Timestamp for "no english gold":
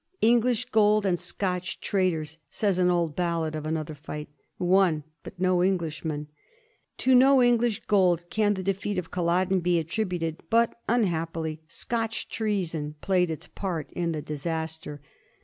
7.13-8.25